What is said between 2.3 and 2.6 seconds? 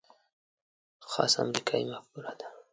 ده.